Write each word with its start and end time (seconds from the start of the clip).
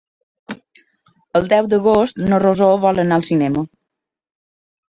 El 1.41 1.49
deu 1.51 1.69
d'agost 1.75 2.23
na 2.31 2.41
Rosó 2.47 2.73
vol 2.89 3.05
anar 3.07 3.19
al 3.21 3.29
cinema. 3.31 3.69